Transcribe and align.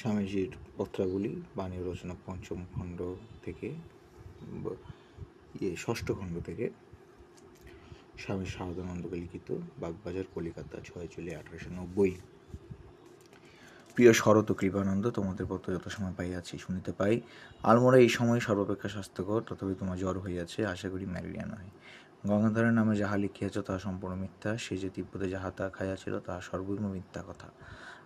স্বামীজির 0.00 0.52
পত্রাবলী, 0.78 1.32
বাণী 1.58 1.78
রচনা 1.88 2.14
পঞ্চম 2.26 2.58
খণ্ড 2.74 2.98
থেকে 3.44 3.68
ইয়ে 5.60 5.72
ষষ্ঠ 5.84 6.06
খণ্ড 6.18 6.34
থেকে 6.48 6.66
স্বামী 8.22 8.46
শারদানন্দকে 8.54 9.16
লিখিত 9.22 9.48
বাগবাজার 9.80 10.26
কলিকাতা 10.34 10.76
ছয় 10.88 11.06
জুলাই 11.12 11.34
আঠারোশো 11.40 11.70
নব্বই। 11.78 12.12
প্রিয় 13.94 14.12
শরৎ 14.22 14.46
ও 14.52 14.54
কৃপানন্দ, 14.60 15.04
তোমাদের 15.18 15.46
পত্র 15.52 15.66
যত 15.76 15.86
সময় 15.96 16.14
পাইয়াছি 16.18 16.54
শুনিতে 16.64 16.90
পাই। 16.98 17.14
আলমোড়া 17.70 17.98
এই 18.04 18.10
সময় 18.18 18.40
সর্বাপেক্ষা 18.46 18.88
স্বাস্থ্যকর, 18.94 19.40
তথাপি 19.48 19.74
তোমার 19.80 19.96
জ্বর 20.02 20.16
হইয়াছে, 20.24 20.60
আশা 20.74 20.88
করি 20.92 21.04
ম্যালেরিয়া 21.12 21.46
নয়। 21.52 21.70
গঙ্গাধরের 22.28 22.74
নামে 22.78 22.94
যাহা 23.02 23.16
লিখিয়াছ, 23.24 23.56
তাহা 23.66 23.80
সম্পূর্ণ 23.86 24.14
মিথ্যা। 24.22 24.50
সে 24.64 24.74
যে 24.82 24.88
তিব্বতে 24.96 25.26
যাহা 25.34 25.48
তাহা 25.56 25.70
খাইয়াছিল, 25.76 26.14
তাহা 26.26 26.40
সর্বৈব 26.48 26.82
মিথ্যা 26.96 27.22
কথা। 27.28 27.48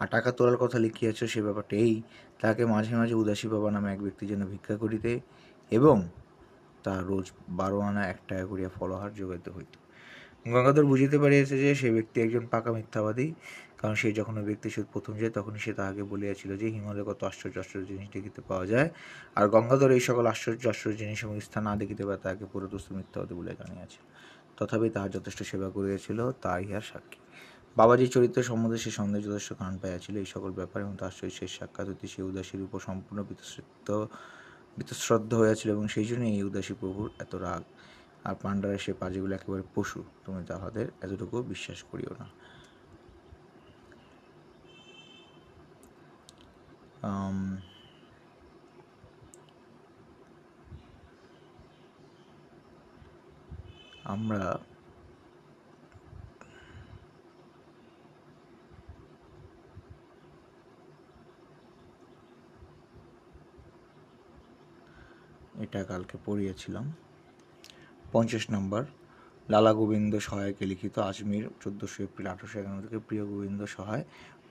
আর 0.00 0.06
টাকা 0.14 0.30
তোলার 0.38 0.58
কথা 0.62 0.78
লিখিয়াছ 0.84 1.18
সে 1.32 1.40
ব্যাপারটা 1.46 1.74
এই, 1.86 1.94
তাকে 2.42 2.62
মাঝে 2.74 2.92
মাঝে 3.00 3.14
উদাসী 3.22 3.46
বাবা 3.54 3.68
নামে 3.74 3.88
এক 3.94 4.00
ব্যক্তির 4.06 4.28
জন্য 4.30 4.44
ভিক্ষা 4.52 4.74
করিতে 4.82 5.12
এবং 5.78 5.96
তার 6.84 7.02
রোজ 7.10 7.26
বারো 7.60 7.78
আনা 7.88 8.02
এক 8.12 8.18
টাকা 8.28 8.44
করিয়া 8.50 8.70
ফলহার 8.78 9.10
যোগাইতে 9.20 9.50
হইত। 9.56 9.74
গঙ্গাধর 10.52 10.86
বুঝিতে 10.92 11.16
পারিয়াছে 11.22 11.54
যে 11.62 11.70
সে 11.80 11.88
ব্যক্তি 11.96 12.16
একজন 12.24 12.44
পাকা 12.52 12.70
মিথ্যাবাদী, 12.76 13.26
কারণ 13.80 13.94
সে 14.00 14.08
যখন 14.18 14.34
ব্যক্তি 14.48 14.68
সুদ 14.74 14.86
প্রথম 14.94 15.14
যায়, 15.20 15.32
তখনই 15.38 15.60
সে 15.64 15.72
তাহাকে 15.80 16.02
বলিয়াছিল 16.12 16.50
যে, 16.62 16.66
হিমালয়ে 16.74 17.06
কত 17.10 17.20
আশ্চর্য 17.30 17.56
আশ্চর্য 17.62 17.84
জিনিস 17.90 18.08
দেখিতে 18.16 18.40
পাওয়া 18.48 18.64
যায়। 18.72 18.88
আর 19.38 19.44
গঙ্গাধর 19.54 19.90
এই 19.98 20.02
সকল 20.08 20.24
আশ্চর্য 20.32 20.62
আশ্চর্য 20.72 20.94
জিনিস 21.02 21.18
এবং 21.24 21.36
স্থান 21.46 21.62
না 21.68 21.72
দেখিতে 21.82 22.02
পায়, 22.08 22.20
তাহাকে 22.24 22.44
পুরোদস্ত 22.52 22.88
মিথ্যাবাদী 22.98 23.34
বলে 23.38 23.52
জানিয়াছে 23.60 24.00
তথাপি 24.58 24.88
তাহার 24.94 25.10
যথেষ্ট 25.16 25.40
সেবা 25.50 25.68
করিয়াছিল 25.76 26.18
তা 26.42 26.52
ইহার 26.64 26.84
সাক্ষী। 26.90 27.20
বাবাজির 27.78 28.10
চরিত্র 28.16 28.38
সম্বন্ধে 28.50 28.78
সে 28.84 28.90
সন্দেহ 28.98 29.20
যথেষ্ট 29.28 29.50
কারণ 29.60 29.74
পাইয়াছিল। 29.82 30.14
এই 30.24 30.28
সকল 30.34 30.50
ব্যাপার 30.58 30.78
এবং 30.84 30.94
তার 31.00 31.12
সহিত 31.18 31.34
শেষ 31.40 31.50
সাক্ষাৎ 31.58 31.86
হইতে 31.90 32.06
সে 32.12 32.20
উদাসীর 32.30 32.60
উপর 32.66 32.78
সম্পূর্ণ 32.88 33.18
বিতশ্রিত 33.30 33.88
বিতশ্রদ্ধ 34.78 35.30
হইয়াছিল 35.40 35.68
এবং 35.76 35.84
সেই 35.94 36.06
জন্য 36.10 36.22
এই 36.34 36.42
উদাসী 36.48 36.74
প্রভুর 36.80 37.08
এত 37.24 37.32
রাগ। 37.46 37.62
আর 38.28 38.34
পাণ্ডারা 38.42 38.78
সে 38.84 38.92
পাজিগুলো 39.00 39.32
একেবারে 39.38 39.64
পশু, 39.74 40.00
তুমি 40.24 40.40
তাহাদের 40.50 40.86
এতটুকু 41.04 41.36
বিশ্বাস 41.52 41.78
করিও 41.90 42.12
না। 42.20 42.26
আমরা 54.14 54.42
এটা 65.64 65.80
কালকে 65.90 66.16
পড়িয়েছিলাম। 66.26 66.84
পঞ্চাশ 68.12 68.44
নম্বর, 68.54 68.82
লালা 69.48 69.72
গোবিন্দ 69.80 70.12
সহায়কে 70.28 70.64
লিখিত 70.70 70.94
আজমির, 71.10 71.44
চোদ্দোশো 71.62 71.98
এপ্রিল 72.06 72.26
আঠারোশো 72.32 72.56
একান্ন 72.60 72.78
থেকে 72.84 72.98
প্রিয় 73.08 73.24
গোবিন্দ 73.32 73.60
সহায়। 73.76 74.04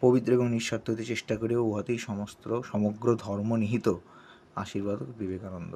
পবিত্র 0.03 0.29
এবং 0.37 0.47
নিঃস্বার্থ 0.55 0.85
হতে 0.89 1.05
চেষ্টা 1.11 1.33
করেও 1.41 1.61
উহাতেই 1.69 1.99
সমস্ত, 2.09 2.43
সমগ্র 2.71 3.07
ধর্ম 3.25 3.49
নিহিত 3.63 3.87
আশীর্বাদ 4.63 4.99
বিবেকানন্দ। 5.19 5.73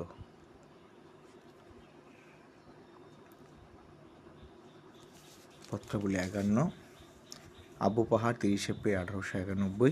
পত্রাবলী 5.70 6.18
একান্ন, 6.28 6.58
আবু 7.88 8.02
পাহাড় 8.12 8.36
তিরিশ 8.42 8.64
এপ্রিল 8.74 8.96
আঠারোশো 9.02 9.36
একানব্বই, 9.44 9.92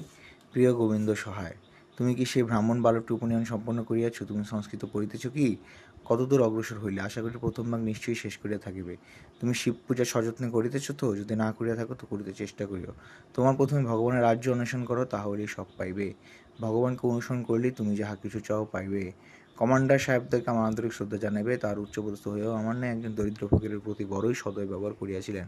প্রিয় 0.51 0.71
গোবিন্দ 0.79 1.09
সহায়। 1.25 1.57
তুমি 2.00 2.16
কি 2.16 2.25
সেই 2.25 2.44
ব্রাহ্মণ 2.44 2.81
বালকটি 2.81 3.14
উপনয়ন 3.14 3.45
সম্পন্ন 3.45 3.83
করিয়াছ? 3.83 4.23
তুমি 4.23 4.44
সংস্কৃত 4.44 4.86
পড়িতেছ 4.94 5.28
কি? 5.28 5.58
কতদূর 6.05 6.42
অগ্রসর 6.42 6.77
হইলে? 6.80 7.02
আশা 7.02 7.21
করি 7.21 7.37
প্রথম 7.42 7.71
ভাগ 7.71 7.82
নিশ্চয়ই 7.82 8.15
শেষ 8.15 8.37
করিয়া 8.37 8.60
থাকিবে। 8.60 8.98
তুমি 9.39 9.54
শিব 9.54 9.76
পূজা 9.87 10.05
সযত্নে 10.05 10.49
করিতেছ 10.49 10.92
তো? 10.92 11.15
যদি 11.15 11.36
না 11.36 11.52
করিয়া 11.52 11.76
থাকো 11.76 11.93
তো 11.93 12.08
করিতে 12.09 12.33
চেষ্টা 12.33 12.65
করিও। 12.65 12.92
তোমার 13.33 13.55
প্রথমে 13.55 13.83
ভগবানের 13.83 14.23
রাজ্য 14.23 14.49
অন্বেষণ 14.49 14.86
করো, 14.86 15.05
তাহলেই 15.05 15.48
সব 15.48 15.65
পাইবে। 15.77 16.14
ভগবানকে 16.64 17.03
অনুসরণ 17.11 17.42
করলেই 17.49 17.73
তুমি 17.80 17.93
যাহা 18.02 18.15
কিছু 18.23 18.39
চাও 18.47 18.64
পাইবে। 18.73 19.03
কমান্ডার 19.59 19.99
সাহেবদেরকে 20.05 20.47
আমার 20.53 20.65
আন্তরিক 20.70 20.92
শ্রদ্ধা 20.97 21.17
জানাবে 21.25 21.52
তার 21.64 21.77
উচ্চপদস্থ 21.86 22.25
হয়েও 22.33 22.53
আমার 22.61 22.75
নেই 22.81 22.89
একজন 22.95 23.11
দরিদ্র 23.17 23.43
ফকিরের 23.52 23.81
প্রতি 23.86 24.03
বড়ই 24.14 24.36
সদয় 24.43 24.67
ব্যবহার 24.71 24.93
করিয়াছিলেন। 24.99 25.45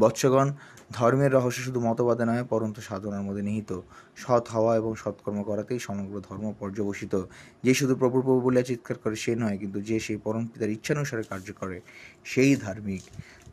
বৎসগণ, 0.00 0.48
ধর্মের 0.96 1.30
রহস্য 1.36 1.60
শুধু 1.66 1.80
মতবাদে 1.88 2.24
নয় 2.30 2.44
পরন্তু 2.54 2.80
সাধনার 2.88 3.22
মধ্যে 3.26 3.44
নিহিত। 3.48 3.70
সৎ 4.22 4.44
হওয়া 4.54 4.72
এবং 4.80 4.92
সৎকর্ম 5.02 5.38
করাতেই 5.42 5.80
সমগ্র 5.88 6.14
ধর্ম 6.28 6.44
পর্যবসিত। 6.60 7.14
যে 7.64 7.72
শুধু 7.74 7.94
প্রভু 8.00 8.16
প্রভু 8.24 8.40
বলিয়া 8.46 8.64
চিৎকার 8.70 8.96
করে 9.02 9.16
সে 9.24 9.32
নয়, 9.42 9.56
কিন্তু 9.62 9.78
যে 9.88 9.96
সেই 10.06 10.18
পরম 10.24 10.42
পিতার 10.50 10.70
ইচ্ছানুসারে 10.76 11.24
কার্য 11.30 11.48
করে, 11.60 11.76
সেই 12.24 12.50
ধার্মিক। 12.56 13.02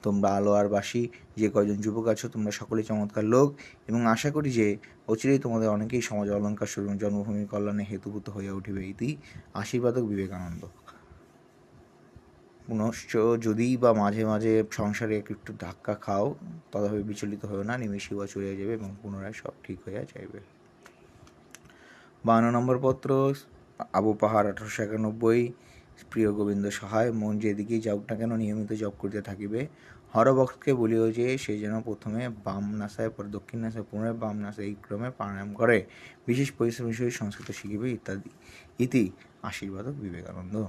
তোমরা 0.03 0.29
আলো 0.37 0.51
আর 0.53 0.67
বাসি, 0.75 1.09
যে 1.37 1.47
কয়জন 1.53 1.77
যুবক 1.85 2.05
আছো, 2.07 2.25
তোমরা 2.29 2.51
সকলেই 2.51 2.85
চমৎকার 2.89 3.25
লোক। 3.33 3.47
এবং 3.89 4.01
আশা 4.07 4.29
করি 4.31 4.49
যে 4.51 4.67
অচিরেই 5.11 5.39
তোমাদের 5.39 5.69
অনেকেই 5.69 6.01
সমাজ 6.01 6.27
অলঙ্কার 6.29 6.67
স্বরূপ 6.67 6.93
জন্মভূমির 7.01 7.47
কল্যাণে 7.47 7.83
হেতুভূত 7.91 8.25
হইয়া 8.29 8.53
উঠিবে 8.53 8.81
ইতি 8.87 9.09
আশীর্বাদক 9.53 10.03
বিবেকানন্দ। 10.03 10.61
পুনশ্চ 12.67 13.11
যদি 13.45 13.77
বা 13.77 13.91
মাঝে 13.93 14.23
মাঝে 14.25 14.63
সংসারে 14.71 15.17
একটু 15.17 15.51
ধাক্কা 15.59 15.93
খাও, 16.05 16.25
তথাপি 16.71 17.03
বিচলিত 17.03 17.45
হয়েও 17.45 17.63
না 17.63 17.75
নিমেষে 17.77 18.11
উহা 18.15 18.27
চলিয়া 18.27 18.55
যাবে 18.55 18.73
এবং 18.73 18.89
পুনরায় 19.01 19.33
সব 19.33 19.53
ঠিক 19.63 19.77
হইয়া 19.85 20.03
যাইবে। 20.03 20.39
বান্ন 22.25 22.45
নম্বর 22.51 22.77
পত্র, 22.81 23.09
আবু 23.93 24.13
পাহাড় 24.13 24.47
আঠারোশো 24.51 24.83
একানব্বই 24.83 25.41
প্রিয় 26.11 26.33
গোবিন্দ 26.33 26.65
সহায়, 26.69 27.11
মন 27.11 27.39
যেদিকেই 27.39 27.81
যাওক 27.81 28.01
না 28.09 28.15
কেন 28.15 28.35
নিয়মিত 28.35 28.73
জপ 28.73 28.93
করতে 28.99 29.21
থাকিবে। 29.21 29.67
হরভক্তকে 30.15 30.73
বলিও 30.73 31.11
যে, 31.11 31.37
সে 31.37 31.59
যেন 31.59 31.81
প্রথমে 31.81 32.29
বাম 32.29 32.75
নাসায় 32.75 33.09
পরে 33.09 33.27
দক্ষিণ 33.27 33.59
নাসায় 33.59 33.85
পুনরায় 33.91 34.13
বাম 34.13 34.35
নাসায় 34.37 34.67
এই 34.67 34.75
ক্রমে 34.81 35.09
প্রাণায়াম 35.09 35.53
করে। 35.53 35.85
বিশেষ 36.27 36.51
পরিশ্রম 36.51 36.87
হিসেবে 36.87 37.11
সংস্কৃত 37.11 37.51
শিখিবে 37.51 37.91
ইত্যাদি। 37.91 38.29
ইতি 38.79 39.11
আশীর্বাদক 39.43 39.91
বিবেকানন্দ। 39.91 40.67